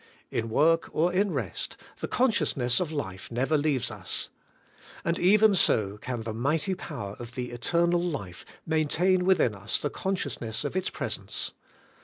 In 0.31 0.49
work 0.49 0.89
or 0.93 1.13
in 1.13 1.29
rest, 1.31 1.77
the 1.99 2.07
consciousness 2.07 2.79
of 2.79 2.91
life 2.91 3.31
never 3.31 3.55
leaves 3.55 3.91
us. 3.91 4.29
And 5.05 5.19
even 5.19 5.53
so 5.53 5.99
can 5.99 6.21
the 6.23 6.33
mighty 6.33 6.73
power 6.73 7.15
of 7.19 7.35
the 7.35 7.51
Eternal 7.51 8.01
Life 8.01 8.43
maintain 8.65 9.25
within 9.25 9.53
us 9.53 9.77
the 9.77 9.91
consciousness 9.91 10.65
of 10.65 10.75
its 10.75 10.89
presence. 10.89 11.51